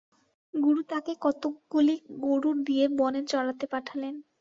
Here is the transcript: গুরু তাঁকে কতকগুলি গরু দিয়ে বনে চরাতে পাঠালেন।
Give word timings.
গুরু 0.53 0.81
তাঁকে 0.89 1.13
কতকগুলি 1.21 1.95
গরু 2.23 2.51
দিয়ে 2.67 2.85
বনে 2.99 3.21
চরাতে 3.31 3.65
পাঠালেন। 3.73 4.15